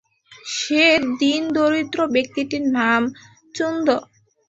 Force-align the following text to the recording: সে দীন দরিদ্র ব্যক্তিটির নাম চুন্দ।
সে 0.53 0.85
দীন 1.19 1.43
দরিদ্র 1.55 1.99
ব্যক্তিটির 2.15 2.63
নাম 2.77 3.01
চুন্দ। 3.55 3.87